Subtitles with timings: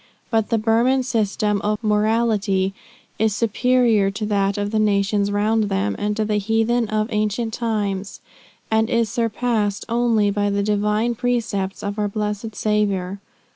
[0.31, 2.73] But the Burman system of morality
[3.19, 7.53] is superior to that of the nations round them, and to the heathen of ancient
[7.53, 8.19] times,
[8.71, 13.19] and is surpassed only by the divine precepts of our blessed Saviour.